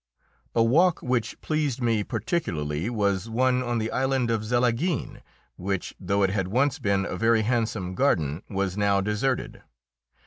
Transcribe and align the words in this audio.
A 0.55 0.63
walk 0.63 1.03
which 1.03 1.39
pleased 1.41 1.79
me 1.79 2.03
particularly 2.03 2.89
was 2.89 3.29
one 3.29 3.61
on 3.61 3.77
the 3.77 3.91
island 3.91 4.31
of 4.31 4.43
Zelaguin, 4.43 5.21
which, 5.57 5.93
though 5.99 6.23
it 6.23 6.31
had 6.31 6.47
once 6.47 6.79
been 6.79 7.05
a 7.05 7.15
very 7.15 7.43
handsome 7.43 7.93
garden, 7.93 8.41
was 8.49 8.75
now 8.75 8.99
deserted. 8.99 9.61